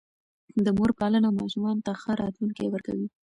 د 0.65 0.67
مور 0.77 0.91
پالنه 0.99 1.29
ماشومانو 1.39 1.83
ته 1.85 1.91
ښه 2.01 2.11
راتلونکی 2.21 2.67
ورکوي. 2.69 3.07